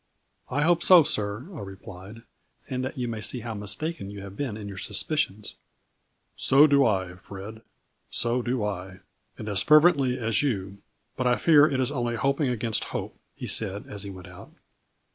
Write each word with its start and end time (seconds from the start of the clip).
"I 0.59 0.63
hope 0.63 0.81
so, 0.81 1.03
sir," 1.03 1.47
I 1.55 1.59
replied," 1.59 2.23
and 2.67 2.83
that 2.83 2.97
you 2.97 3.07
may 3.07 3.21
see 3.21 3.41
how 3.41 3.53
mistaken 3.53 4.09
you 4.09 4.21
have 4.21 4.35
been 4.35 4.57
in 4.57 4.67
your 4.67 4.79
suspi 4.79 5.13
cions."" 5.15 5.53
So 6.35 6.65
do 6.65 6.83
I, 6.87 7.13
Fred, 7.17 7.61
so 8.09 8.41
do 8.41 8.63
I, 8.65 9.01
and 9.37 9.47
as 9.47 9.61
fervently 9.61 10.17
as 10.17 10.41
you, 10.41 10.79
but 11.15 11.27
I 11.27 11.35
fear 11.35 11.67
it 11.69 11.79
is 11.79 11.91
only 11.91 12.15
hoping 12.15 12.49
against 12.49 12.85
hope," 12.85 13.15
he 13.35 13.45
said 13.45 13.85
as 13.85 14.01
he 14.01 14.09
went 14.09 14.25
out. 14.25 14.51